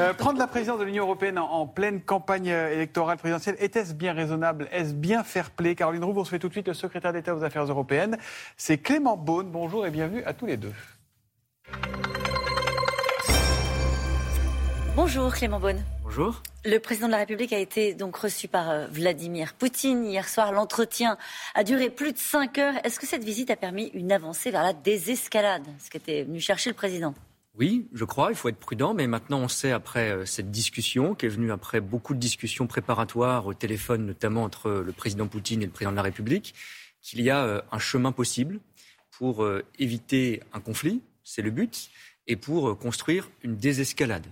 Euh, 0.00 0.14
prendre 0.14 0.38
la 0.38 0.46
présidence 0.46 0.78
de 0.78 0.84
l'Union 0.84 1.04
européenne 1.04 1.38
en, 1.38 1.66
pleine 1.66 2.00
campagne 2.00 2.46
électorale 2.46 3.18
présidentielle, 3.18 3.56
était-ce 3.60 3.92
bien 3.92 4.14
raisonnable? 4.14 4.66
Est-ce 4.72 4.94
bien 4.94 5.22
fair 5.22 5.50
play? 5.50 5.74
Caroline 5.74 6.02
Roux, 6.02 6.14
vous 6.14 6.20
recevez 6.20 6.38
tout 6.38 6.48
de 6.48 6.54
suite 6.54 6.68
le 6.68 6.72
secrétaire 6.72 7.12
d'État 7.12 7.34
aux 7.34 7.44
Affaires 7.44 7.64
européennes. 7.64 8.16
C'est 8.56 8.78
Clément 8.78 9.18
Beaune. 9.18 9.50
Bonjour 9.50 9.86
et 9.86 9.90
bienvenue 9.90 10.24
à 10.24 10.32
tous 10.32 10.46
les 10.46 10.56
deux. 10.56 10.72
Bonjour 14.96 15.34
Clément 15.34 15.60
Beaune. 15.60 15.84
Bonjour. 16.02 16.42
Le 16.64 16.78
président 16.78 17.08
de 17.08 17.12
la 17.12 17.18
République 17.18 17.52
a 17.52 17.58
été 17.58 17.92
donc 17.92 18.16
reçu 18.16 18.48
par 18.48 18.70
euh, 18.70 18.86
Vladimir 18.90 19.52
Poutine 19.52 20.06
hier 20.06 20.26
soir. 20.26 20.50
L'entretien 20.50 21.18
a 21.54 21.62
duré 21.62 21.90
plus 21.90 22.14
de 22.14 22.18
cinq 22.18 22.56
heures. 22.56 22.74
Est-ce 22.84 22.98
que 22.98 23.06
cette 23.06 23.22
visite 23.22 23.50
a 23.50 23.56
permis 23.56 23.90
une 23.92 24.12
avancée 24.12 24.50
vers 24.50 24.62
la 24.62 24.72
désescalade, 24.72 25.66
ce 25.78 25.90
qu'était 25.90 26.22
venu 26.22 26.40
chercher 26.40 26.70
le 26.70 26.74
président 26.74 27.12
oui, 27.58 27.88
je 27.92 28.04
crois, 28.04 28.30
il 28.30 28.36
faut 28.36 28.48
être 28.48 28.58
prudent, 28.58 28.94
mais 28.94 29.06
maintenant 29.06 29.40
on 29.40 29.48
sait 29.48 29.72
après 29.72 30.10
euh, 30.10 30.24
cette 30.24 30.50
discussion, 30.50 31.14
qui 31.14 31.26
est 31.26 31.30
venue 31.30 31.52
après 31.52 31.80
beaucoup 31.80 32.14
de 32.14 32.18
discussions 32.18 32.66
préparatoires 32.66 33.46
au 33.46 33.54
téléphone, 33.54 34.06
notamment 34.06 34.44
entre 34.44 34.70
le 34.70 34.92
président 34.92 35.26
Poutine 35.26 35.62
et 35.62 35.66
le 35.66 35.72
président 35.72 35.90
de 35.90 35.96
la 35.96 36.02
République, 36.02 36.54
qu'il 37.02 37.20
y 37.20 37.30
a 37.30 37.44
euh, 37.44 37.60
un 37.72 37.78
chemin 37.78 38.12
possible 38.12 38.60
pour 39.10 39.46
éviter 39.78 40.42
un 40.54 40.60
conflit, 40.60 41.02
c'est 41.24 41.42
le 41.42 41.50
but, 41.50 41.90
et 42.26 42.36
pour 42.36 42.78
construire 42.78 43.28
une 43.42 43.54
désescalade. 43.54 44.26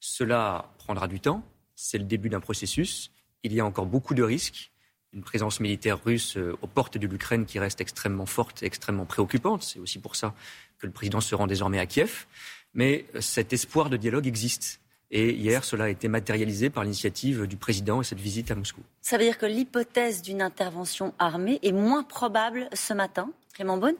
Cela 0.00 0.70
prendra 0.76 1.08
du 1.08 1.18
temps, 1.18 1.42
c'est 1.74 1.98
le 1.98 2.04
début 2.04 2.28
d'un 2.28 2.40
processus. 2.40 3.10
Il 3.42 3.52
y 3.52 3.60
a 3.60 3.64
encore 3.64 3.86
beaucoup 3.86 4.14
de 4.14 4.22
risques. 4.22 4.70
Une 5.12 5.22
présence 5.22 5.60
militaire 5.60 6.02
russe 6.02 6.36
euh, 6.36 6.58
aux 6.60 6.66
portes 6.66 6.98
de 6.98 7.06
l'Ukraine 7.06 7.46
qui 7.46 7.58
reste 7.58 7.80
extrêmement 7.80 8.26
forte 8.26 8.62
et 8.62 8.66
extrêmement 8.66 9.06
préoccupante. 9.06 9.62
C'est 9.62 9.78
aussi 9.78 9.98
pour 9.98 10.16
ça 10.16 10.34
que 10.78 10.86
le 10.86 10.92
président 10.92 11.20
se 11.20 11.34
rend 11.34 11.46
désormais 11.46 11.78
à 11.78 11.86
Kiev. 11.86 12.26
Mais 12.74 13.06
euh, 13.14 13.20
cet 13.20 13.52
espoir 13.52 13.90
de 13.90 13.96
dialogue 13.96 14.26
existe. 14.26 14.80
Et 15.10 15.32
hier, 15.32 15.64
cela 15.64 15.84
a 15.84 15.88
été 15.88 16.08
matérialisé 16.08 16.70
par 16.70 16.82
l'initiative 16.82 17.46
du 17.46 17.56
président 17.56 18.00
et 18.00 18.04
cette 18.04 18.20
visite 18.20 18.50
à 18.50 18.54
Moscou. 18.54 18.80
Ça 19.00 19.16
veut 19.16 19.24
dire 19.24 19.38
que 19.38 19.46
l'hypothèse 19.46 20.22
d'une 20.22 20.42
intervention 20.42 21.14
armée 21.18 21.60
est 21.62 21.72
moins 21.72 22.02
probable 22.02 22.68
ce 22.72 22.94
matin, 22.94 23.30
Clément 23.54 23.78
Beaune? 23.78 23.94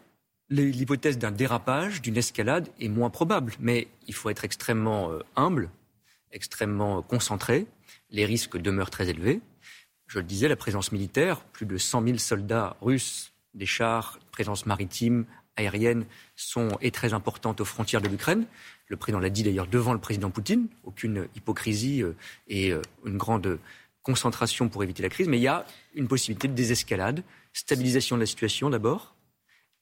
L'hypothèse 0.50 1.18
d'un 1.18 1.30
dérapage, 1.30 2.02
d'une 2.02 2.16
escalade 2.16 2.68
est 2.80 2.88
moins 2.88 3.10
probable. 3.10 3.54
Mais 3.60 3.88
il 4.06 4.14
faut 4.14 4.28
être 4.28 4.44
extrêmement 4.44 5.10
euh, 5.10 5.20
humble 5.36 5.70
extrêmement 6.34 7.00
concentré. 7.00 7.66
Les 8.10 8.26
risques 8.26 8.58
demeurent 8.58 8.90
très 8.90 9.08
élevés. 9.08 9.40
Je 10.06 10.18
le 10.18 10.24
disais, 10.24 10.48
la 10.48 10.56
présence 10.56 10.92
militaire, 10.92 11.40
plus 11.40 11.64
de 11.64 11.78
100 11.78 12.04
000 12.04 12.18
soldats 12.18 12.76
russes, 12.82 13.32
des 13.54 13.66
chars, 13.66 14.18
présence 14.32 14.66
maritime, 14.66 15.24
aérienne, 15.56 16.04
sont, 16.36 16.76
est 16.80 16.94
très 16.94 17.14
importante 17.14 17.60
aux 17.60 17.64
frontières 17.64 18.02
de 18.02 18.08
l'Ukraine. 18.08 18.44
Le 18.88 18.96
président 18.96 19.18
l'a 19.18 19.30
dit 19.30 19.42
d'ailleurs 19.42 19.66
devant 19.66 19.92
le 19.92 19.98
président 19.98 20.30
Poutine. 20.30 20.68
Aucune 20.84 21.26
hypocrisie 21.34 22.02
euh, 22.02 22.14
et 22.48 22.70
euh, 22.70 22.82
une 23.06 23.16
grande 23.16 23.58
concentration 24.02 24.68
pour 24.68 24.82
éviter 24.82 25.02
la 25.02 25.08
crise. 25.08 25.28
Mais 25.28 25.38
il 25.38 25.42
y 25.42 25.48
a 25.48 25.64
une 25.94 26.08
possibilité 26.08 26.48
de 26.48 26.52
désescalade, 26.52 27.22
stabilisation 27.52 28.16
de 28.16 28.20
la 28.20 28.26
situation 28.26 28.68
d'abord, 28.68 29.14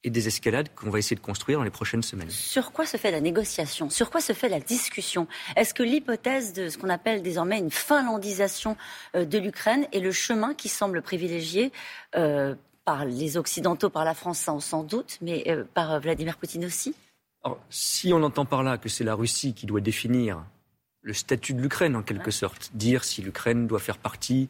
et 0.04 0.10
des 0.10 0.26
escalades 0.26 0.68
qu'on 0.74 0.90
va 0.90 0.98
essayer 0.98 1.16
de 1.16 1.20
construire 1.20 1.58
dans 1.58 1.64
les 1.64 1.70
prochaines 1.70 2.02
semaines. 2.02 2.30
Sur 2.30 2.72
quoi 2.72 2.86
se 2.86 2.96
fait 2.96 3.10
la 3.12 3.20
négociation? 3.20 3.88
Sur 3.88 4.10
quoi 4.10 4.20
se 4.20 4.32
fait 4.32 4.48
la 4.48 4.58
discussion? 4.58 5.28
Est-ce 5.56 5.74
que 5.74 5.84
l'hypothèse 5.84 6.52
de 6.52 6.68
ce 6.68 6.78
qu'on 6.78 6.88
appelle 6.88 7.22
désormais 7.22 7.58
une 7.58 7.70
finlandisation 7.70 8.76
euh, 9.14 9.24
de 9.24 9.38
l'Ukraine 9.38 9.86
est 9.92 10.00
le 10.00 10.12
chemin 10.12 10.54
qui 10.54 10.68
semble 10.68 11.02
privilégié 11.02 11.72
par 12.84 13.04
les 13.04 13.36
Occidentaux, 13.36 13.90
par 13.90 14.04
la 14.04 14.14
France 14.14 14.48
sans 14.58 14.82
doute, 14.82 15.18
mais 15.20 15.44
par 15.72 16.00
Vladimir 16.00 16.36
Poutine 16.36 16.64
aussi? 16.64 16.96
Si 17.70 18.12
on 18.12 18.22
entend 18.22 18.44
par 18.44 18.62
là 18.62 18.78
que 18.78 18.88
c'est 18.88 19.04
la 19.04 19.14
Russie 19.14 19.54
qui 19.54 19.66
doit 19.66 19.80
définir 19.80 20.44
le 21.00 21.12
statut 21.12 21.54
de 21.54 21.60
l'Ukraine 21.60 21.96
en 21.96 22.02
quelque 22.02 22.30
sorte, 22.30 22.70
dire 22.74 23.02
si 23.04 23.22
l'Ukraine 23.22 23.66
doit 23.66 23.80
faire 23.80 23.98
partie 23.98 24.48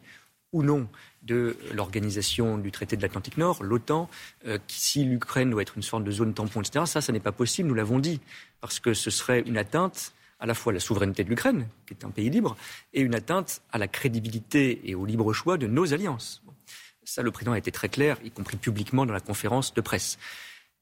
ou 0.51 0.61
non 0.61 0.87
de 1.23 1.57
l'organisation 1.73 2.57
du 2.57 2.71
traité 2.71 2.95
de 2.95 3.01
l'Atlantique 3.01 3.37
Nord, 3.37 3.63
l'OTAN, 3.63 4.09
euh, 4.45 4.59
si 4.67 5.03
l'Ukraine 5.03 5.49
doit 5.49 5.63
être 5.63 5.75
une 5.75 5.83
sorte 5.83 6.03
de 6.03 6.11
zone 6.11 6.33
tampon, 6.33 6.61
etc. 6.61 6.85
Ça, 6.85 7.01
ça 7.01 7.11
n'est 7.11 7.19
pas 7.19 7.31
possible, 7.31 7.67
nous 7.69 7.75
l'avons 7.75 7.97
dit, 7.97 8.21
parce 8.61 8.79
que 8.79 8.93
ce 8.93 9.09
serait 9.09 9.41
une 9.41 9.57
atteinte 9.57 10.13
à 10.39 10.45
la 10.45 10.53
fois 10.53 10.71
à 10.71 10.75
la 10.75 10.79
souveraineté 10.79 11.23
de 11.23 11.29
l'Ukraine, 11.29 11.67
qui 11.87 11.93
est 11.93 12.05
un 12.05 12.11
pays 12.11 12.29
libre, 12.29 12.55
et 12.93 13.01
une 13.01 13.15
atteinte 13.15 13.61
à 13.71 13.77
la 13.77 13.87
crédibilité 13.87 14.81
et 14.83 14.93
au 14.93 15.05
libre 15.05 15.33
choix 15.33 15.57
de 15.57 15.67
nos 15.67 15.93
alliances. 15.93 16.43
Ça, 17.05 17.21
le 17.21 17.31
président 17.31 17.53
a 17.53 17.57
été 17.57 17.71
très 17.71 17.89
clair, 17.89 18.17
y 18.23 18.31
compris 18.31 18.57
publiquement 18.57 19.05
dans 19.05 19.13
la 19.13 19.19
conférence 19.19 19.73
de 19.73 19.81
presse. 19.81 20.19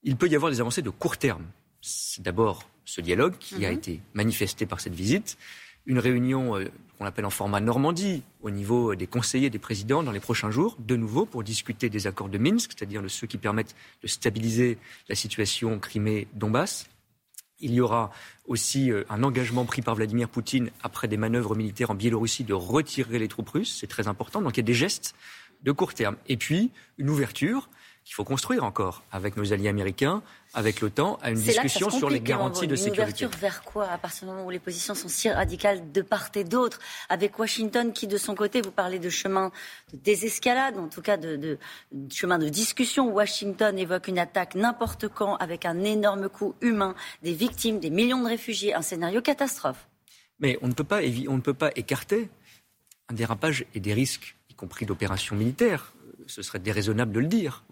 Il 0.04 0.18
peut 0.18 0.28
y 0.28 0.36
avoir 0.36 0.52
des 0.52 0.60
avancées 0.60 0.82
de 0.82 0.90
court 0.90 1.18
terme. 1.18 1.46
C'est 1.82 2.22
d'abord 2.22 2.64
ce 2.86 3.02
dialogue 3.02 3.38
qui 3.40 3.66
a 3.66 3.72
mhm. 3.72 3.78
été 3.78 4.02
manifesté 4.14 4.66
par 4.66 4.80
cette 4.80 4.96
visite 4.96 5.38
une 5.86 6.00
réunion 6.00 6.58
euh, 6.58 6.66
qu'on 6.98 7.06
appelle 7.06 7.26
en 7.26 7.32
format 7.32 7.60
Normandie 7.60 8.24
au 8.42 8.50
niveau 8.50 8.96
des 8.96 9.08
conseillers 9.08 9.50
des 9.50 9.60
présidents 9.60 10.04
dans 10.04 10.12
les 10.12 10.20
prochains 10.20 10.52
jours, 10.52 10.78
de 10.80 10.96
nouveau 10.96 11.26
pour 11.26 11.44
discuter 11.44 11.90
des 11.90 12.08
accords 12.08 12.30
de 12.30 12.38
Minsk, 12.38 12.72
c'est-à-dire 12.76 13.02
de 13.02 13.08
ceux 13.08 13.28
qui 13.28 13.38
permettent 13.38 13.76
de 14.02 14.08
stabiliser 14.08 14.78
la 15.10 15.16
situation 15.16 15.80
Crimée-Donbass. 15.80 16.88
Il 17.60 17.74
y 17.74 17.82
aura 17.82 18.12
aussi 18.48 18.92
euh, 18.92 19.04
un 19.10 19.24
engagement 19.24 19.66
pris 19.66 19.82
par 19.82 19.96
Vladimir 19.96 20.30
Poutine 20.30 20.72
après 20.84 21.08
des 21.08 21.18
manœuvres 21.18 21.56
militaires 21.56 21.92
en 21.92 21.96
Biélorussie 21.96 22.44
de 22.44 22.54
retirer 22.54 23.20
les 23.20 23.28
troupes 23.28 23.50
russes. 23.50 23.78
C'est 23.80 23.88
très 23.88 24.08
important. 24.08 24.42
Donc 24.42 24.58
il 24.58 24.58
y 24.58 24.62
a 24.62 24.64
des 24.64 24.74
gestes 24.74 25.16
de 25.64 25.72
court 25.72 25.94
terme. 25.94 26.16
Et 26.28 26.38
puis 26.38 26.72
une 26.98 27.10
ouverture 27.10 27.70
qu'il 28.04 28.16
faut 28.16 28.24
construire 28.24 28.64
encore 28.64 29.04
avec 29.12 29.38
nos 29.38 29.54
alliés 29.54 29.70
américains, 29.70 30.24
avec 30.54 30.82
l'OTAN, 30.82 31.18
à 31.22 31.32
une 31.32 31.40
discussion 31.40 31.90
sur 31.90 32.10
les 32.10 32.20
garanties 32.20 32.68
de 32.68 32.76
sécurité. 32.76 33.02
Une 33.02 33.28
ouverture 33.28 33.40
vers 33.40 33.64
quoi? 33.64 33.88
À 33.88 33.98
partir 33.98 34.28
du 34.28 34.34
moment 34.34 34.46
où 34.46 34.50
les 34.50 34.60
positions 34.60 34.96
sont 34.96 35.08
si 35.08 35.30
radicales 35.30 35.92
de 35.92 36.02
part 36.02 36.30
et 36.36 36.44
d'autre, 36.44 36.80
avec 37.10 37.38
Washington 37.38 37.94
qui, 37.94 38.08
de 38.08 38.18
son 38.18 38.36
côté, 38.36 38.62
vous 38.62 38.72
parlez 38.72 39.00
de 39.00 39.10
chemin 39.10 39.52
de 39.94 39.98
désescalade, 39.98 40.78
en 40.78 40.88
tout 40.88 41.02
cas 41.02 41.18
de, 41.18 41.58
chemin 42.12 42.40
de 42.40 42.50
discussion. 42.50 43.08
Washington 43.10 43.78
évoque 43.78 44.08
une 44.08 44.20
attaque 44.20 44.56
n'importe 44.56 45.08
quand 45.08 45.36
avec 45.36 45.66
un 45.66 45.84
énorme 45.84 46.28
coût 46.28 46.56
humain, 46.62 46.96
des 47.22 47.34
victimes, 47.34 47.80
des 47.80 47.92
millions 47.92 48.24
de 48.24 48.28
réfugiés, 48.28 48.74
un 48.74 48.82
scénario 48.82 49.22
catastrophe. 49.22 49.88
Mais 50.40 50.58
on 50.62 50.68
ne 50.68 50.74
peut 50.74 50.84
pas, 50.84 51.02
on 51.28 51.36
ne 51.36 51.42
peut 51.42 51.54
pas 51.54 51.70
écarter 51.76 52.30
un 53.10 53.14
dérapage 53.14 53.66
et 53.76 53.80
des 53.80 53.94
risques, 53.94 54.36
y 54.50 54.56
compris 54.56 54.86
d'opérations 54.86 55.36
militaires 55.36 55.94
ce 56.32 56.42
serait 56.42 56.60
déraisonnable 56.60 57.12
de 57.12 57.20
le 57.20 57.28
dire. 57.28 57.64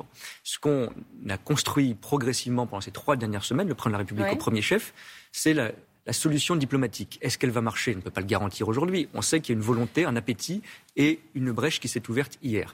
Ce 0.43 0.59
qu'on 0.59 0.89
a 1.29 1.37
construit 1.37 1.95
progressivement 1.95 2.67
pendant 2.67 2.81
ces 2.81 2.91
trois 2.91 3.15
dernières 3.15 3.45
semaines, 3.45 3.67
le 3.67 3.75
président 3.75 3.91
de 3.91 3.93
la 3.93 3.97
République 3.99 4.33
au 4.33 4.35
premier 4.35 4.61
chef, 4.61 4.93
c'est 5.31 5.53
la, 5.53 5.71
solution 6.11 6.55
diplomatique. 6.55 7.19
Est-ce 7.21 7.37
qu'elle 7.37 7.51
va 7.51 7.61
marcher? 7.61 7.93
On 7.93 7.97
ne 7.97 8.01
peut 8.01 8.09
pas 8.09 8.21
le 8.21 8.25
garantir 8.25 8.67
aujourd'hui. 8.67 9.07
On 9.13 9.21
sait 9.21 9.41
qu'il 9.41 9.53
y 9.53 9.55
a 9.55 9.59
une 9.59 9.65
volonté, 9.65 10.05
un 10.05 10.15
appétit 10.15 10.63
et 10.95 11.19
une 11.35 11.51
brèche 11.51 11.79
qui 11.79 11.87
s'est 11.87 12.09
ouverte 12.09 12.39
hier. 12.41 12.73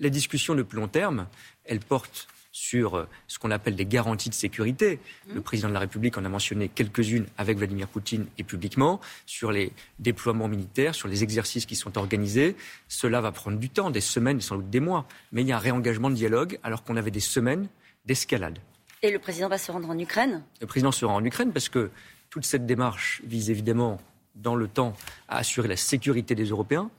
La 0.00 0.08
discussion 0.08 0.56
de 0.56 0.64
plus 0.64 0.78
long 0.78 0.88
terme, 0.88 1.28
elle 1.64 1.78
porte 1.78 2.26
sur 2.52 2.96
euh, 2.96 3.08
ce 3.26 3.38
qu'on 3.38 3.50
appelle 3.50 3.74
des 3.74 3.86
garanties 3.86 4.28
de 4.28 4.34
sécurité. 4.34 5.00
Le 5.26 5.40
mmh. 5.40 5.42
président 5.42 5.68
de 5.68 5.74
la 5.74 5.80
République 5.80 6.16
en 6.18 6.24
a 6.24 6.28
mentionné 6.28 6.68
quelques-unes 6.68 7.26
avec 7.38 7.58
Vladimir 7.58 7.88
Poutine 7.88 8.26
et 8.38 8.44
publiquement, 8.44 9.00
sur 9.26 9.50
les 9.50 9.72
déploiements 9.98 10.48
militaires, 10.48 10.94
sur 10.94 11.08
les 11.08 11.22
exercices 11.22 11.66
qui 11.66 11.74
sont 11.74 11.98
organisés. 11.98 12.54
Cela 12.88 13.20
va 13.20 13.32
prendre 13.32 13.58
du 13.58 13.70
temps, 13.70 13.90
des 13.90 14.02
semaines, 14.02 14.40
sans 14.40 14.56
doute 14.56 14.70
des 14.70 14.80
mois. 14.80 15.06
Mais 15.32 15.42
il 15.42 15.48
y 15.48 15.52
a 15.52 15.56
un 15.56 15.60
réengagement 15.60 16.10
de 16.10 16.14
dialogue 16.14 16.58
alors 16.62 16.84
qu'on 16.84 16.96
avait 16.96 17.10
des 17.10 17.20
semaines 17.20 17.68
d'escalade. 18.04 18.58
Et 19.02 19.10
le 19.10 19.18
président 19.18 19.48
va 19.48 19.58
se 19.58 19.72
rendre 19.72 19.90
en 19.90 19.98
Ukraine? 19.98 20.44
Le 20.60 20.66
président 20.66 20.92
se 20.92 21.04
rend 21.04 21.16
en 21.16 21.24
Ukraine 21.24 21.52
parce 21.52 21.68
que 21.68 21.90
toute 22.30 22.44
cette 22.44 22.66
démarche 22.66 23.20
vise 23.26 23.50
évidemment 23.50 23.98
dans 24.36 24.54
le 24.54 24.68
temps 24.68 24.94
à 25.28 25.38
assurer 25.38 25.68
la 25.68 25.76
sécurité 25.76 26.34
des 26.34 26.46
Européens. 26.46 26.90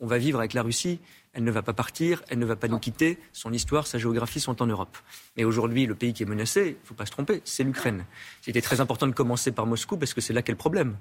On 0.00 0.06
va 0.06 0.18
vivre 0.18 0.38
avec 0.38 0.52
la 0.52 0.62
Russie 0.62 1.00
elle 1.34 1.44
ne 1.44 1.50
va 1.50 1.62
pas 1.62 1.72
partir, 1.72 2.22
elle 2.28 2.38
ne 2.38 2.46
va 2.46 2.56
pas 2.56 2.68
nous 2.68 2.78
quitter. 2.78 3.18
Son 3.32 3.52
histoire, 3.52 3.86
sa 3.86 3.98
géographie 3.98 4.40
sont 4.40 4.60
en 4.62 4.66
Europe. 4.66 4.96
Mais 5.36 5.44
aujourd'hui, 5.44 5.86
le 5.86 5.94
pays 5.94 6.12
qui 6.12 6.22
est 6.22 6.26
menacé, 6.26 6.60
il 6.60 6.82
ne 6.82 6.86
faut 6.86 6.94
pas 6.94 7.06
se 7.06 7.10
tromper, 7.10 7.42
c'est 7.44 7.64
l'Ukraine. 7.64 8.04
C'était 8.42 8.60
très 8.60 8.80
important 8.80 9.06
de 9.06 9.12
commencer 9.12 9.52
par 9.52 9.66
Moscou 9.66 9.96
parce 9.96 10.14
que 10.14 10.20
c'est 10.20 10.32
là 10.32 10.42
qu'est 10.42 10.52
le 10.52 10.58
problème. 10.58 10.96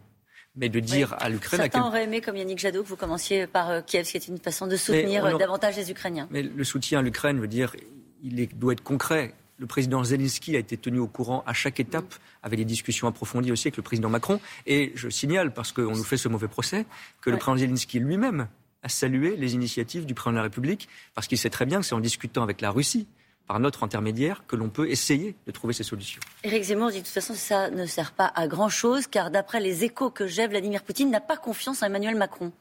Mais 0.56 0.70
de 0.70 0.80
dire 0.80 1.16
à 1.20 1.30
l'Ukraine. 1.30 1.62
Certains 1.62 1.86
auraient 1.86 2.06
aimé, 2.06 2.20
comme 2.20 2.36
Yannick 2.36 2.58
Jadot, 2.58 2.82
que 2.82 2.88
vous 2.88 2.96
commenciez 2.96 3.46
par 3.46 3.70
euh, 3.70 3.82
Kiev, 3.82 4.06
ce 4.06 4.12
qui 4.12 4.18
est 4.18 4.28
une 4.28 4.40
façon 4.40 4.66
de 4.66 4.76
soutenir 4.76 5.24
euh, 5.24 5.38
davantage 5.38 5.78
les 5.78 5.92
Ukrainiens. 5.92 6.28
Mais 6.32 6.42
le 6.42 6.64
soutien 6.64 7.00
à 7.00 7.02
l'Ukraine 7.04 7.40
veut 7.40 7.48
dire 7.48 7.76
il 8.24 8.48
doit 8.58 8.74
être 8.74 8.84
concret. 8.84 9.34
Le 9.60 9.66
président 9.66 10.04
Zelensky 10.04 10.56
a 10.56 10.60
été 10.60 10.78
tenu 10.78 11.00
au 11.00 11.08
courant 11.08 11.44
à 11.46 11.54
chaque 11.54 11.80
étape, 11.80 12.14
avec 12.44 12.60
des 12.60 12.66
discussions 12.66 13.08
approfondies 13.08 13.52
aussi 13.52 13.68
avec 13.68 13.78
le 13.78 13.84
président 13.84 14.10
Macron. 14.10 14.40
Et 14.66 14.92
je 14.96 15.10
signale, 15.10 15.54
parce 15.54 15.72
qu'on 15.72 15.96
nous 15.96 16.04
fait 16.04 16.18
ce 16.18 16.28
mauvais 16.28 16.48
procès, 16.48 16.86
que 17.22 17.30
le 17.30 17.38
président 17.38 17.58
Zelensky 17.58 18.00
lui-même 18.00 18.48
à 18.88 18.90
saluer 18.90 19.36
les 19.36 19.54
initiatives 19.54 20.06
du 20.06 20.14
président 20.14 20.32
de 20.32 20.38
la 20.38 20.44
République, 20.44 20.88
parce 21.14 21.28
qu'il 21.28 21.38
sait 21.38 21.50
très 21.50 21.66
bien 21.66 21.82
que 21.82 21.86
c'est 21.86 21.94
en 21.94 22.00
discutant 22.00 22.42
avec 22.42 22.62
la 22.62 22.72
Russie, 22.72 23.06
par 23.46 23.60
notre 23.60 23.84
intermédiaire, 23.84 24.44
que 24.48 24.56
l'on 24.56 24.70
peut 24.70 24.90
essayer 24.90 25.36
de 25.46 25.52
trouver 25.52 25.74
ces 25.74 25.84
solutions. 25.84 26.22
Éric 26.46 26.64
Zemmour 26.64 26.92
dit 26.92 27.00
de 27.00 27.04
toute 27.04 27.14
façon 27.14 27.34
ça 27.34 27.70
ne 27.70 27.86
sert 27.86 28.14
pas 28.14 28.32
à 28.34 28.48
grand-chose, 28.48 29.08
car 29.08 29.30
d'après 29.30 29.60
les 29.60 29.84
échos 29.84 30.10
que 30.10 30.26
j'ai, 30.26 30.48
Vladimir 30.48 30.84
Poutine 30.84 31.12
n'a 31.12 31.20
pas 31.20 31.36
confiance 31.36 31.84
en 31.84 31.88
Emmanuel 31.88 32.16
Macron. 32.16 32.54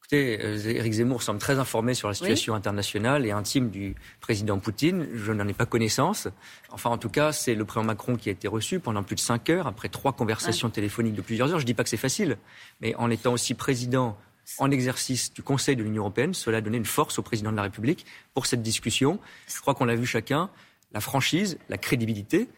Écoutez, 0.00 0.76
Éric 0.76 0.94
Zemmour 0.94 1.22
semble 1.22 1.38
très 1.38 1.58
informé 1.58 1.94
sur 1.94 2.08
la 2.08 2.14
situation 2.14 2.54
internationale 2.54 3.26
et 3.26 3.30
intime 3.30 3.68
du 3.70 3.94
président 4.20 4.58
Poutine. 4.58 5.06
Je 5.14 5.32
n'en 5.32 5.46
ai 5.46 5.52
pas 5.52 5.66
connaissance. 5.66 6.28
Enfin, 6.70 6.90
en 6.90 6.98
tout 6.98 7.10
cas, 7.10 7.30
c'est 7.30 7.54
le 7.54 7.64
président 7.64 7.86
Macron 7.86 8.16
qui 8.16 8.30
a 8.30 8.32
été 8.32 8.48
reçu 8.48 8.80
pendant 8.80 9.02
plus 9.02 9.16
de 9.16 9.20
cinq 9.20 9.50
heures, 9.50 9.66
après 9.66 9.88
trois 9.88 10.12
conversations 10.12 10.70
téléphoniques 10.70 11.14
de 11.14 11.20
plusieurs 11.20 11.52
heures. 11.52 11.58
Je 11.58 11.64
ne 11.64 11.66
dis 11.66 11.74
pas 11.74 11.84
que 11.84 11.90
c'est 11.90 11.98
facile, 11.98 12.38
mais 12.80 12.94
en 12.94 13.10
étant 13.10 13.32
aussi 13.32 13.54
président 13.54 14.16
en 14.58 14.70
exercice 14.70 15.32
du 15.32 15.42
Conseil 15.42 15.76
de 15.76 15.82
l'Union 15.82 16.02
européenne, 16.02 16.34
cela 16.34 16.58
a 16.58 16.60
donné 16.60 16.78
une 16.78 16.86
force 16.86 17.18
au 17.18 17.22
président 17.22 17.50
de 17.50 17.56
la 17.56 17.62
République 17.62 18.06
pour 18.34 18.46
cette 18.46 18.62
discussion. 18.62 19.20
Je 19.46 19.60
crois 19.60 19.74
qu'on 19.74 19.84
l'a 19.84 19.96
vu 19.96 20.06
chacun, 20.06 20.50
la 20.92 21.00
franchise, 21.00 21.58
la 21.68 21.76
crédibilité 21.76 22.48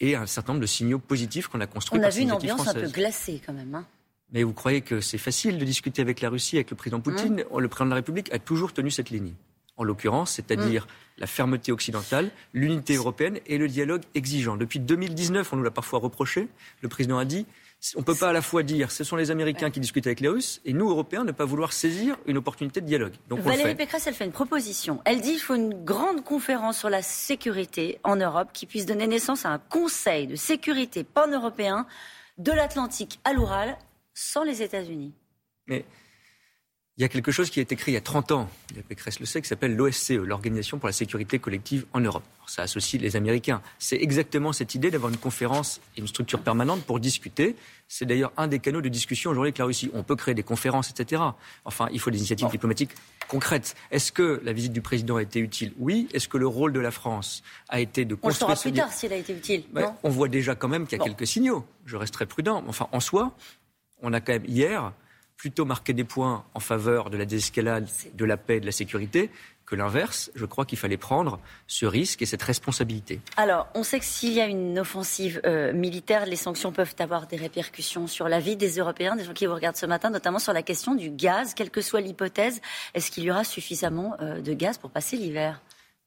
et 0.00 0.16
un 0.16 0.26
certain 0.26 0.52
nombre 0.52 0.62
de 0.62 0.66
signaux 0.66 0.98
positifs 0.98 1.48
qu'on 1.48 1.60
a 1.60 1.66
construits. 1.66 2.00
On 2.00 2.02
a 2.02 2.10
vu 2.10 2.22
une 2.22 2.32
ambiance 2.32 2.66
un 2.66 2.74
peu 2.74 2.88
glacée 2.88 3.40
quand 3.44 3.52
même. 3.52 3.74
Hein. 3.74 3.86
Mais 4.32 4.42
vous 4.42 4.52
croyez 4.52 4.80
que 4.80 5.00
c'est 5.00 5.18
facile 5.18 5.58
de 5.58 5.64
discuter 5.64 6.02
avec 6.02 6.20
la 6.20 6.30
Russie, 6.30 6.56
avec 6.56 6.70
le 6.70 6.76
président 6.76 7.00
Poutine? 7.00 7.44
Mmh. 7.50 7.58
Le 7.58 7.68
président 7.68 7.86
de 7.86 7.90
la 7.90 7.96
République 7.96 8.32
a 8.32 8.38
toujours 8.38 8.72
tenu 8.72 8.90
cette 8.90 9.10
ligne. 9.10 9.34
En 9.80 9.84
l'occurrence, 9.84 10.32
c'est-à-dire 10.32 10.84
mmh. 10.84 11.20
la 11.22 11.26
fermeté 11.26 11.72
occidentale, 11.72 12.30
l'unité 12.52 12.96
européenne 12.96 13.38
et 13.46 13.56
le 13.56 13.66
dialogue 13.66 14.02
exigeant. 14.14 14.58
Depuis 14.58 14.78
2019, 14.78 15.50
on 15.54 15.56
nous 15.56 15.62
l'a 15.62 15.70
parfois 15.70 16.00
reproché. 16.00 16.48
Le 16.82 16.88
président 16.90 17.16
a 17.16 17.24
dit 17.24 17.46
on 17.96 18.00
ne 18.00 18.04
peut 18.04 18.14
pas 18.14 18.28
à 18.28 18.32
la 18.34 18.42
fois 18.42 18.62
dire 18.62 18.90
ce 18.90 19.04
sont 19.04 19.16
les 19.16 19.30
Américains 19.30 19.70
qui 19.70 19.80
discutent 19.80 20.06
avec 20.06 20.20
les 20.20 20.28
Russes 20.28 20.60
et 20.66 20.74
nous, 20.74 20.90
Européens, 20.90 21.24
ne 21.24 21.32
pas 21.32 21.46
vouloir 21.46 21.72
saisir 21.72 22.18
une 22.26 22.36
opportunité 22.36 22.82
de 22.82 22.86
dialogue. 22.86 23.14
Donc 23.30 23.40
Valérie 23.40 23.74
Pécresse, 23.74 24.06
elle 24.06 24.12
fait 24.12 24.26
une 24.26 24.32
proposition. 24.32 25.00
Elle 25.06 25.22
dit 25.22 25.30
qu'il 25.30 25.40
faut 25.40 25.54
une 25.54 25.82
grande 25.82 26.22
conférence 26.22 26.78
sur 26.78 26.90
la 26.90 27.00
sécurité 27.00 27.98
en 28.04 28.16
Europe 28.16 28.50
qui 28.52 28.66
puisse 28.66 28.84
donner 28.84 29.06
naissance 29.06 29.46
à 29.46 29.48
un 29.48 29.58
conseil 29.58 30.26
de 30.26 30.36
sécurité 30.36 31.04
pan-européen 31.04 31.86
de 32.36 32.52
l'Atlantique 32.52 33.18
à 33.24 33.32
l'Oural 33.32 33.78
sans 34.12 34.44
les 34.44 34.62
États-Unis. 34.62 35.14
Mais 35.66 35.86
il 37.00 37.02
y 37.02 37.06
a 37.06 37.08
quelque 37.08 37.32
chose 37.32 37.48
qui 37.48 37.60
a 37.60 37.62
été 37.62 37.76
écrit 37.76 37.92
il 37.92 37.94
y 37.94 37.96
a 37.96 38.02
30 38.02 38.30
ans, 38.32 38.50
Pécresse 38.86 39.20
le 39.20 39.26
sait, 39.26 39.40
qui 39.40 39.48
s'appelle 39.48 39.74
l'OSCE, 39.74 40.10
l'Organisation 40.10 40.78
pour 40.78 40.86
la 40.86 40.92
sécurité 40.92 41.38
collective 41.38 41.86
en 41.94 42.00
Europe. 42.00 42.22
ça 42.46 42.60
associe 42.60 43.00
les 43.00 43.16
Américains. 43.16 43.62
C'est 43.78 43.96
exactement 43.96 44.52
cette 44.52 44.74
idée 44.74 44.90
d'avoir 44.90 45.10
une 45.10 45.16
conférence 45.16 45.80
et 45.96 46.00
une 46.00 46.06
structure 46.06 46.40
permanente 46.40 46.82
pour 46.82 47.00
discuter. 47.00 47.56
C'est 47.88 48.04
d'ailleurs 48.04 48.32
un 48.36 48.48
des 48.48 48.58
canaux 48.58 48.82
de 48.82 48.90
discussion 48.90 49.30
aujourd'hui 49.30 49.48
avec 49.48 49.56
la 49.56 49.64
Russie. 49.64 49.90
On 49.94 50.02
peut 50.02 50.14
créer 50.14 50.34
des 50.34 50.42
conférences, 50.42 50.90
etc. 50.90 51.22
Enfin, 51.64 51.88
il 51.90 52.00
faut 52.00 52.10
des 52.10 52.18
initiatives 52.18 52.50
diplomatiques 52.50 52.90
concrètes. 53.28 53.76
Est-ce 53.90 54.12
que 54.12 54.38
la 54.44 54.52
visite 54.52 54.74
du 54.74 54.82
président 54.82 55.16
a 55.16 55.22
été 55.22 55.40
utile? 55.40 55.72
Oui. 55.78 56.06
Est-ce 56.12 56.28
que 56.28 56.36
le 56.36 56.48
rôle 56.48 56.74
de 56.74 56.80
la 56.80 56.90
France 56.90 57.42
a 57.70 57.80
été 57.80 58.04
de 58.04 58.14
construire... 58.14 58.50
On 58.50 58.54
saura 58.54 58.62
plus 58.62 58.78
tard 58.78 58.92
si 58.92 59.06
elle 59.06 59.14
a 59.14 59.16
été 59.16 59.32
utile. 59.32 59.64
on 60.02 60.10
voit 60.10 60.28
déjà 60.28 60.54
quand 60.54 60.68
même 60.68 60.86
qu'il 60.86 60.98
y 60.98 61.00
a 61.00 61.04
quelques 61.04 61.26
signaux. 61.26 61.64
Je 61.86 61.96
resterai 61.96 62.26
prudent. 62.26 62.62
Enfin, 62.68 62.88
en 62.92 63.00
soi, 63.00 63.34
on 64.02 64.12
a 64.12 64.20
quand 64.20 64.34
même 64.34 64.44
hier 64.46 64.92
plutôt 65.40 65.64
marqué 65.64 65.94
des 65.94 66.04
points 66.04 66.44
en 66.52 66.60
faveur 66.60 67.08
de 67.08 67.16
la 67.16 67.24
désescalade, 67.24 67.88
de 68.12 68.24
la 68.26 68.36
paix 68.36 68.60
de 68.60 68.66
la 68.66 68.72
sécurité 68.72 69.30
que 69.64 69.74
l'inverse. 69.74 70.30
Je 70.34 70.44
crois 70.44 70.66
qu'il 70.66 70.76
fallait 70.76 70.98
prendre 70.98 71.40
ce 71.66 71.86
risque 71.86 72.20
et 72.20 72.26
cette 72.26 72.42
responsabilité. 72.42 73.20
Alors, 73.38 73.66
on 73.74 73.82
sait 73.82 74.00
que 74.00 74.04
s'il 74.04 74.34
y 74.34 74.40
a 74.42 74.44
une 74.44 74.78
offensive 74.78 75.40
euh, 75.46 75.72
militaire, 75.72 76.26
les 76.26 76.36
sanctions 76.36 76.72
peuvent 76.72 76.94
avoir 76.98 77.26
des 77.26 77.36
répercussions 77.36 78.06
sur 78.06 78.28
la 78.28 78.38
vie 78.38 78.56
des 78.56 78.76
Européens, 78.76 79.16
des 79.16 79.24
gens 79.24 79.32
qui 79.32 79.46
vous 79.46 79.54
regardent 79.54 79.78
ce 79.78 79.86
matin, 79.86 80.10
notamment 80.10 80.40
sur 80.40 80.52
la 80.52 80.62
question 80.62 80.94
du 80.94 81.08
gaz. 81.08 81.54
Quelle 81.54 81.70
que 81.70 81.80
soit 81.80 82.02
l'hypothèse, 82.02 82.60
est-ce 82.92 83.10
qu'il 83.10 83.24
y 83.24 83.30
aura 83.30 83.44
suffisamment 83.44 84.16
euh, 84.20 84.42
de 84.42 84.52
gaz 84.52 84.76
pour 84.76 84.90
passer 84.90 85.16
l'hiver? 85.16 85.62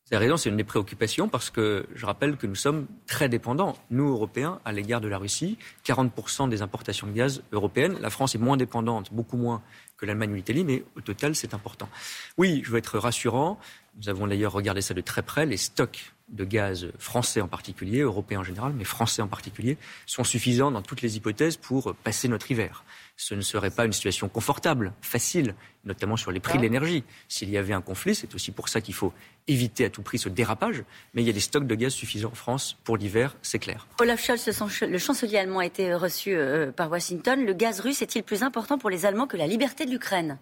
C'est 0.09 0.49
une 0.49 0.57
des 0.57 0.63
préoccupations 0.63 1.27
parce 1.27 1.49
que 1.49 1.87
je 1.95 2.05
rappelle 2.05 2.37
que 2.37 2.45
nous 2.45 2.55
sommes 2.55 2.87
très 3.07 3.29
dépendants, 3.29 3.75
nous 3.89 4.09
Européens, 4.09 4.59
à 4.65 4.71
l'égard 4.71 5.01
de 5.01 5.07
la 5.07 5.17
Russie. 5.17 5.57
40% 5.85 6.49
des 6.49 6.61
importations 6.61 7.07
de 7.07 7.13
gaz 7.13 7.41
européennes. 7.51 7.97
La 8.01 8.09
France 8.09 8.35
est 8.35 8.39
moins 8.39 8.57
dépendante, 8.57 9.13
beaucoup 9.13 9.37
moins 9.37 9.61
que 9.97 10.05
l'Allemagne 10.05 10.31
ou 10.31 10.35
l'Italie, 10.35 10.63
mais 10.63 10.83
au 10.97 11.01
total, 11.01 11.35
c'est 11.35 11.53
important. 11.53 11.89
Oui, 12.37 12.61
je 12.65 12.71
veux 12.71 12.77
être 12.77 12.99
rassurant. 12.99 13.57
Nous 13.97 14.09
avons 14.09 14.27
d'ailleurs 14.27 14.51
regardé 14.51 14.81
ça 14.81 14.93
de 14.93 15.01
très 15.01 15.21
près. 15.21 15.45
Les 15.45 15.57
stocks 15.57 16.13
de 16.29 16.45
gaz 16.45 16.91
français 16.99 17.41
en 17.41 17.47
particulier, 17.47 17.99
européens 17.99 18.39
en 18.39 18.43
général, 18.43 18.73
mais 18.73 18.83
français 18.83 19.21
en 19.21 19.27
particulier, 19.27 19.77
sont 20.05 20.23
suffisants 20.23 20.71
dans 20.71 20.81
toutes 20.81 21.01
les 21.01 21.15
hypothèses 21.17 21.57
pour 21.57 21.95
passer 21.95 22.27
notre 22.27 22.51
hiver 22.51 22.83
ce 23.15 23.35
ne 23.35 23.41
serait 23.41 23.69
pas 23.69 23.85
une 23.85 23.93
situation 23.93 24.27
confortable, 24.27 24.93
facile, 25.01 25.55
notamment 25.85 26.17
sur 26.17 26.31
les 26.31 26.39
prix 26.39 26.53
de 26.53 26.59
ah. 26.59 26.63
l'énergie. 26.63 27.03
S'il 27.27 27.49
y 27.49 27.57
avait 27.57 27.73
un 27.73 27.81
conflit, 27.81 28.15
c'est 28.15 28.33
aussi 28.33 28.51
pour 28.51 28.69
ça 28.69 28.81
qu'il 28.81 28.93
faut 28.93 29.13
éviter 29.47 29.85
à 29.85 29.89
tout 29.89 30.01
prix 30.01 30.17
ce 30.17 30.29
dérapage. 30.29 30.83
Mais 31.13 31.21
il 31.21 31.27
y 31.27 31.29
a 31.29 31.33
des 31.33 31.39
stocks 31.39 31.67
de 31.67 31.75
gaz 31.75 31.93
suffisants 31.93 32.31
en 32.31 32.35
France 32.35 32.77
pour 32.83 32.97
l'hiver, 32.97 33.35
c'est 33.41 33.59
clair. 33.59 33.87
Olaf 33.99 34.23
Scholz, 34.23 34.49
le 34.81 34.97
chancelier 34.97 35.37
allemand, 35.37 35.59
a 35.59 35.65
été 35.65 35.93
reçu 35.93 36.35
euh, 36.35 36.71
par 36.71 36.89
Washington. 36.89 37.45
Le 37.45 37.53
gaz 37.53 37.79
russe 37.79 38.01
est-il 38.01 38.23
plus 38.23 38.43
important 38.43 38.77
pour 38.77 38.89
les 38.89 39.05
Allemands 39.05 39.27
que 39.27 39.37
la 39.37 39.47
liberté 39.47 39.85
de 39.85 39.91
l'Ukraine? 39.91 40.39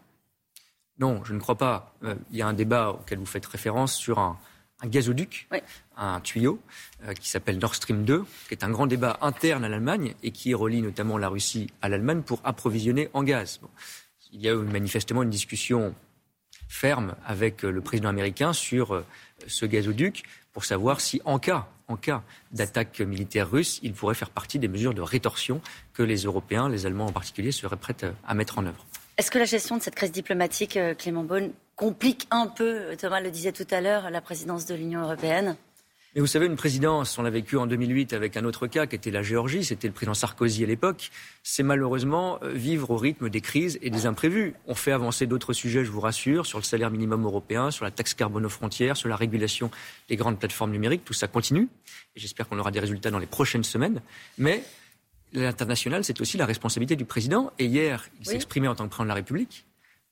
Non, 0.99 1.23
je 1.23 1.33
ne 1.33 1.39
crois 1.39 1.57
pas. 1.57 1.95
Euh, 2.03 2.15
il 2.31 2.37
y 2.37 2.41
a 2.41 2.47
un 2.47 2.53
débat 2.53 2.91
auquel 2.91 3.19
vous 3.19 3.25
faites 3.25 3.45
référence 3.45 3.95
sur 3.95 4.19
un, 4.19 4.37
gazoduc, 4.87 5.47
un 5.97 6.19
tuyau 6.21 6.59
euh, 7.05 7.13
qui 7.13 7.29
s'appelle 7.29 7.59
Nord 7.59 7.75
Stream 7.75 8.03
2, 8.03 8.25
qui 8.47 8.53
est 8.53 8.63
un 8.63 8.69
grand 8.69 8.87
débat 8.87 9.17
interne 9.21 9.63
à 9.63 9.69
l'Allemagne 9.69 10.15
et 10.23 10.31
qui 10.31 10.53
relie 10.53 10.81
notamment 10.81 11.17
la 11.17 11.29
Russie 11.29 11.67
à 11.81 11.89
l'Allemagne 11.89 12.21
pour 12.21 12.41
approvisionner 12.43 13.09
en 13.13 13.23
gaz. 13.23 13.59
Il 14.33 14.41
y 14.41 14.49
a 14.49 14.53
eu 14.53 14.57
manifestement 14.57 15.23
une 15.23 15.29
discussion 15.29 15.93
ferme 16.67 17.15
avec 17.25 17.65
euh, 17.65 17.71
le 17.71 17.81
président 17.81 18.09
américain 18.09 18.53
sur 18.53 18.93
euh, 18.93 19.05
ce 19.47 19.65
gazoduc 19.65 20.23
pour 20.53 20.65
savoir 20.65 21.01
si, 21.01 21.21
en 21.25 21.39
cas, 21.39 21.67
en 21.87 21.97
cas 21.97 22.23
d'attaque 22.51 23.01
militaire 23.01 23.49
russe, 23.49 23.79
il 23.83 23.93
pourrait 23.93 24.15
faire 24.15 24.29
partie 24.29 24.59
des 24.59 24.67
mesures 24.67 24.93
de 24.93 25.01
rétorsion 25.01 25.61
que 25.93 26.03
les 26.03 26.23
Européens, 26.23 26.69
les 26.69 26.85
Allemands 26.85 27.07
en 27.07 27.11
particulier, 27.11 27.51
seraient 27.51 27.77
prêts 27.77 27.95
à 28.25 28.33
mettre 28.33 28.57
en 28.57 28.65
œuvre. 28.65 28.85
Est-ce 29.17 29.29
que 29.29 29.39
la 29.39 29.45
gestion 29.45 29.77
de 29.77 29.81
cette 29.81 29.95
crise 29.95 30.11
diplomatique, 30.11 30.79
Clément 30.97 31.23
Beaune, 31.23 31.51
complique 31.75 32.27
un 32.31 32.47
peu, 32.47 32.95
Thomas 32.97 33.21
le 33.21 33.31
disait 33.31 33.51
tout 33.51 33.67
à 33.71 33.81
l'heure, 33.81 34.09
la 34.09 34.21
présidence 34.21 34.65
de 34.65 34.75
l'Union 34.75 35.01
européenne? 35.01 35.55
Mais 36.13 36.19
vous 36.19 36.27
savez, 36.27 36.45
une 36.45 36.57
présidence, 36.57 37.17
on 37.17 37.21
l'a 37.21 37.29
vécu 37.29 37.55
en 37.55 37.67
2008 37.67 38.11
avec 38.11 38.35
un 38.35 38.43
autre 38.43 38.67
cas 38.67 38.85
qui 38.85 38.97
était 38.97 39.11
la 39.11 39.23
Géorgie, 39.23 39.63
c'était 39.63 39.87
le 39.87 39.93
président 39.93 40.13
Sarkozy 40.13 40.61
à 40.65 40.67
l'époque, 40.67 41.09
c'est 41.41 41.63
malheureusement 41.63 42.37
euh, 42.43 42.49
vivre 42.49 42.91
au 42.91 42.97
rythme 42.97 43.29
des 43.29 43.39
crises 43.39 43.79
et 43.81 43.89
des 43.89 44.05
imprévus. 44.05 44.53
On 44.67 44.75
fait 44.75 44.91
avancer 44.91 45.25
d'autres 45.25 45.53
sujets, 45.53 45.85
je 45.85 45.89
vous 45.89 46.01
rassure, 46.01 46.45
sur 46.45 46.57
le 46.57 46.65
salaire 46.65 46.91
minimum 46.91 47.23
européen, 47.23 47.71
sur 47.71 47.85
la 47.85 47.91
taxe 47.91 48.13
carbone 48.13 48.45
aux 48.45 48.49
frontières, 48.49 48.97
sur 48.97 49.07
la 49.07 49.15
régulation 49.15 49.71
des 50.09 50.17
grandes 50.17 50.37
plateformes 50.37 50.71
numériques, 50.71 51.05
tout 51.05 51.13
ça 51.13 51.29
continue. 51.29 51.69
Et 52.17 52.19
j'espère 52.19 52.49
qu'on 52.49 52.59
aura 52.59 52.71
des 52.71 52.81
résultats 52.81 53.09
dans 53.09 53.19
les 53.19 53.25
prochaines 53.25 53.63
semaines. 53.63 54.01
Mais 54.37 54.63
l'international, 55.33 56.03
c'est 56.03 56.19
aussi 56.21 56.37
la 56.37 56.45
responsabilité 56.45 56.95
du 56.95 57.05
président. 57.05 57.51
Et 57.59 57.65
hier, 57.65 58.07
il 58.19 58.25
s'exprimait 58.25 58.67
en 58.67 58.75
tant 58.75 58.85
que 58.85 58.89
président 58.89 59.05
de 59.05 59.09
la 59.09 59.15
République. 59.15 59.65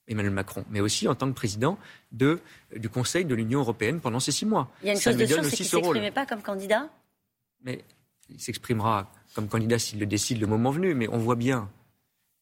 Emmanuel 0.09 0.33
Macron, 0.33 0.65
mais 0.71 0.81
aussi 0.81 1.07
en 1.07 1.13
tant 1.13 1.27
que 1.29 1.35
président 1.35 1.77
de, 2.11 2.39
du 2.75 2.89
Conseil 2.89 3.25
de 3.25 3.35
l'Union 3.35 3.59
européenne 3.59 3.99
pendant 3.99 4.19
ces 4.19 4.31
six 4.31 4.45
mois. 4.45 4.71
Il 4.81 4.87
y 4.87 4.89
a 4.89 4.93
une 4.93 4.99
chose 4.99 5.15
de 5.15 5.25
sûr, 5.25 5.43
c'est 5.43 5.55
qu'il 5.55 5.65
ne 5.65 5.69
s'exprimait 5.69 6.11
pas 6.11 6.25
comme 6.25 6.41
candidat? 6.41 6.89
Mais 7.63 7.83
il 8.27 8.39
s'exprimera 8.41 9.11
comme 9.35 9.47
candidat 9.47 9.77
s'il 9.77 9.99
le 9.99 10.07
décide 10.07 10.39
le 10.41 10.47
moment 10.47 10.71
venu, 10.71 10.95
mais 10.95 11.07
on 11.09 11.19
voit 11.19 11.35
bien 11.35 11.69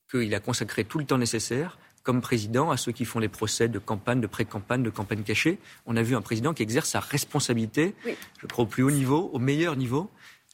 qu'il 0.09 0.33
a 0.33 0.39
consacré 0.39 0.85
tout 0.85 0.97
le 0.97 1.05
temps 1.05 1.17
nécessaire 1.17 1.77
comme 2.03 2.21
président 2.21 2.71
à 2.71 2.77
ceux 2.77 2.93
qui 2.93 3.03
font 3.03 3.19
les 3.19 3.27
procès 3.27 3.67
de 3.67 3.79
campagne, 3.79 4.21
de 4.21 4.27
pré-campagne, 4.27 4.81
de 4.81 4.89
campagne 4.89 5.23
cachée. 5.23 5.59
On 5.85 5.97
a 5.97 6.01
vu 6.01 6.15
un 6.15 6.21
président 6.21 6.53
qui 6.53 6.63
exerce 6.63 6.87
sa 6.91 7.01
responsabilité, 7.01 7.95
je 8.05 8.47
crois, 8.47 8.63
au 8.63 8.67
plus 8.67 8.83
haut 8.83 8.91
niveau, 8.91 9.29
au 9.33 9.39
meilleur 9.39 9.75
niveau 9.75 10.09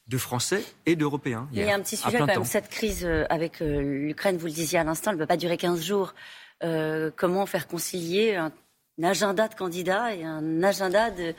de 0.07 0.17
Français 0.17 0.63
et 0.85 0.95
d'Européens. 0.95 1.47
Il 1.53 1.59
y 1.59 1.69
a 1.69 1.75
un 1.75 1.79
petit 1.79 1.97
sujet 1.97 2.17
quand 2.17 2.25
même, 2.25 2.43
cette 2.43 2.69
crise 2.69 3.05
euh, 3.05 3.25
avec 3.29 3.61
euh, 3.61 3.81
l'Ukraine, 3.81 4.37
vous 4.37 4.47
le 4.47 4.51
disiez 4.51 4.79
à 4.79 4.83
l'instant, 4.83 5.11
elle 5.11 5.17
ne 5.17 5.21
peut 5.21 5.27
pas 5.27 5.37
durer 5.37 5.57
15 5.57 5.81
jours. 5.81 6.13
Euh, 6.63 7.11
comment 7.15 7.45
faire 7.45 7.67
concilier 7.67 8.35
un, 8.35 8.51
agenda 9.01 9.47
de 9.47 9.55
candidat 9.55 10.15
et 10.15 10.23
un 10.23 10.61
agenda 10.61 11.09
de, 11.09 11.33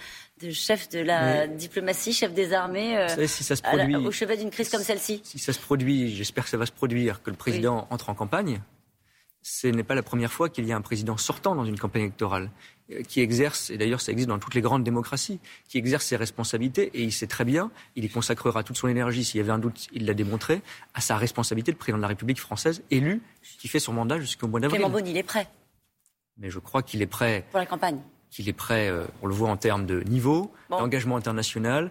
chef 0.51 0.89
de 0.89 0.99
la 0.99 1.47
diplomatie, 1.47 2.13
chef 2.13 2.35
des 2.35 2.53
armées, 2.53 2.99
euh, 2.99 3.27
si 3.27 3.45
ça 3.45 3.55
se 3.55 3.63
produit, 3.63 3.95
au 3.95 4.11
chevet 4.11 4.37
d'une 4.37 4.51
crise 4.51 4.69
comme 4.69 4.83
celle-ci? 4.83 5.21
Si 5.25 5.39
ça 5.39 5.53
se 5.53 5.61
produit, 5.61 6.15
j'espère 6.15 6.45
que 6.45 6.51
ça 6.51 6.57
va 6.57 6.67
se 6.67 6.73
produire, 6.73 7.23
que 7.23 7.31
le 7.31 7.37
président 7.37 7.87
entre 7.91 8.11
en 8.11 8.15
campagne. 8.15 8.61
Ce 9.47 9.67
n'est 9.67 9.83
pas 9.83 9.95
la 9.95 10.03
première 10.03 10.33
fois 10.33 10.49
qu'il 10.49 10.65
y 10.65 10.73
a 10.73 10.77
un 10.77 10.81
président 10.81 11.19
sortant 11.19 11.55
dans 11.55 11.67
une 11.67 11.79
campagne 11.79 12.05
électorale 12.05 12.51
euh, 12.91 13.03
qui 13.03 13.21
exerce, 13.21 13.69
et 13.69 13.77
d'ailleurs 13.77 14.01
ça 14.01 14.11
existe 14.11 14.31
dans 14.31 14.39
toutes 14.39 14.55
les 14.55 14.63
grandes 14.63 14.85
démocraties, 14.85 15.39
qui 15.69 15.77
exerce 15.77 16.07
ses 16.07 16.17
responsabilités, 16.17 16.91
et 16.95 17.03
il 17.03 17.13
sait 17.13 17.27
très 17.27 17.45
bien, 17.45 17.71
il 17.95 18.05
y 18.07 18.09
consacrera 18.09 18.63
toute 18.63 18.79
son 18.79 18.89
énergie, 18.89 19.23
s'il 19.23 19.37
y 19.37 19.43
avait 19.43 19.53
un 19.53 19.59
doute, 19.59 19.89
il 19.93 20.07
l'a 20.07 20.15
démontré, 20.15 20.63
à 20.95 21.03
sa 21.03 21.19
responsabilité 21.19 21.73
de 21.73 21.77
président 21.77 21.99
de 21.99 22.03
la 22.03 22.09
République 22.09 22.41
française, 22.41 22.83
élu, 22.91 23.21
qui 23.59 23.69
fait 23.69 23.81
son 23.81 23.93
mandat 23.93 24.19
jusqu'au 24.19 24.49
mois 24.49 24.61
d'avril. 24.61 24.81
Clément 24.81 24.91
Beaune, 24.91 25.07
il 25.07 25.17
est 25.19 25.23
prêt. 25.23 25.47
Mais 26.39 26.49
je 26.49 26.59
crois 26.59 26.83
qu'il 26.83 27.03
est 27.03 27.07
prêt. 27.07 27.45
Pour 27.51 27.61
la 27.61 27.67
campagne. 27.67 28.01
Qu'il 28.31 28.49
est 28.49 28.55
prêt, 28.55 28.89
euh, 28.89 29.05
on 29.21 29.27
le 29.27 29.35
voit 29.35 29.51
en 29.51 29.59
termes 29.59 29.85
de 29.85 30.01
niveau, 30.05 30.51
d'engagement 30.71 31.19
international, 31.19 31.91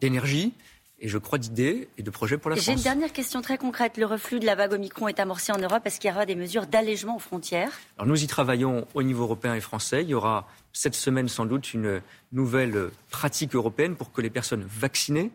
d'énergie 0.00 0.54
et 1.00 1.08
je 1.08 1.18
crois 1.18 1.38
d'idées 1.38 1.88
et 1.96 2.02
de 2.02 2.10
projets 2.10 2.36
pour 2.36 2.50
la 2.50 2.56
France. 2.56 2.66
J'ai 2.66 2.72
une 2.72 2.82
dernière 2.82 3.12
question 3.12 3.40
très 3.40 3.58
concrète. 3.58 3.96
Le 3.96 4.06
reflux 4.06 4.38
de 4.38 4.46
la 4.46 4.54
vague 4.54 4.72
Omicron 4.72 5.08
est 5.08 5.18
amorcé 5.18 5.50
en 5.52 5.58
Europe. 5.58 5.82
Est-ce 5.86 5.98
qu'il 5.98 6.10
y 6.10 6.12
aura 6.12 6.26
des 6.26 6.34
mesures 6.34 6.66
d'allègement 6.66 7.16
aux 7.16 7.20
frontières? 7.20 7.72
Alors 7.96 8.08
nous 8.08 8.22
y 8.22 8.26
travaillons 8.26 8.86
au 8.94 9.02
niveau 9.02 9.24
européen 9.24 9.54
et 9.54 9.60
français. 9.60 10.02
Il 10.02 10.10
y 10.10 10.14
aura 10.14 10.46
cette 10.72 10.94
semaine 10.94 11.28
sans 11.28 11.46
doute 11.46 11.72
une 11.74 12.02
nouvelle 12.32 12.90
pratique 13.10 13.54
européenne 13.54 13.96
pour 13.96 14.12
que 14.12 14.20
les 14.20 14.30
personnes 14.30 14.64
vaccinées 14.68 15.30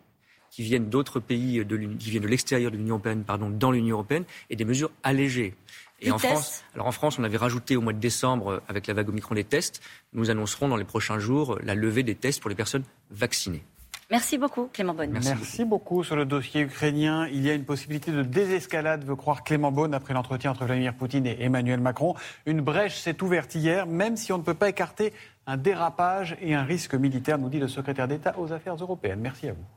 qui 0.52 0.64
viennent 0.64 0.90
d'autres 0.90 1.20
pays, 1.20 1.66
de 1.66 1.76
qui 1.76 2.12
viennent 2.12 2.24
de 2.24 2.30
l'extérieur 2.30 2.72
de 2.72 2.78
l'Union 2.78 2.96
européenne, 2.96 3.24
pardon, 3.26 3.50
dans 3.50 3.72
l'Union 3.72 3.96
européenne, 3.96 4.24
aient 4.50 4.56
des 4.56 4.64
mesures 4.64 4.92
allégées. 5.04 5.54
Et 6.00 6.12
en 6.12 6.18
France, 6.18 6.64
alors 6.74 6.88
en 6.88 6.92
France, 6.92 7.18
on 7.20 7.24
avait 7.24 7.38
rajouté 7.38 7.76
au 7.76 7.82
mois 7.82 7.94
de 7.94 8.00
décembre, 8.00 8.62
avec 8.68 8.88
la 8.88 8.94
vague 8.94 9.10
Omicron 9.10 9.36
des 9.36 9.44
tests, 9.44 9.82
nous 10.14 10.30
annoncerons 10.30 10.68
dans 10.68 10.76
les 10.76 10.86
prochains 10.86 11.20
jours 11.20 11.58
la 11.64 11.74
levée 11.74 12.04
des 12.04 12.16
tests 12.16 12.42
pour 12.42 12.50
les 12.50 12.56
personnes 12.56 12.84
vaccinées. 13.12 13.64
Merci 14.12 14.38
beaucoup, 14.38 14.70
Clément 14.72 14.94
Beaune. 14.94 15.12
Merci. 15.12 15.66
beaucoup. 15.66 16.04
Sur 16.04 16.16
le 16.16 16.26
dossier 16.26 16.62
ukrainien, 16.62 17.28
il 17.28 17.44
y 17.44 17.50
a 17.50 17.54
une 17.54 17.66
possibilité 17.66 18.12
de 18.12 18.22
désescalade, 18.22 19.04
veut 19.04 19.16
croire 19.16 19.44
Clément 19.44 19.72
Beaune, 19.72 19.96
après 19.96 20.14
l'entretien 20.14 20.52
entre 20.52 20.66
Vladimir 20.66 20.94
Poutine 20.94 21.26
et 21.26 21.44
Emmanuel 21.44 21.80
Macron. 21.80 22.14
Une 22.46 22.62
brèche 22.62 22.98
s'est 22.98 23.22
ouverte 23.24 23.56
hier, 23.56 23.88
même 23.88 24.16
si 24.16 24.32
on 24.32 24.38
ne 24.38 24.44
peut 24.44 24.54
pas 24.54 24.70
écarter 24.70 25.12
un 25.48 25.58
dérapage 25.58 26.38
et 26.40 26.54
un 26.54 26.64
risque 26.64 26.94
militaire, 26.94 27.40
nous 27.40 27.50
dit 27.50 27.60
le 27.60 27.68
secrétaire 27.68 28.08
d'État 28.08 28.36
aux 28.38 28.54
Affaires 28.54 28.76
européennes. 28.76 29.20
Merci 29.22 29.50
à 29.50 29.54
vous. 29.54 29.66